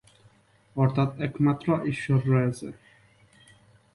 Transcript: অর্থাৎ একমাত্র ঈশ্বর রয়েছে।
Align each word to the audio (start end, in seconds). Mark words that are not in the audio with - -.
অর্থাৎ 0.75 1.09
একমাত্র 1.21 1.67
ঈশ্বর 1.85 2.19
রয়েছে। 2.27 2.67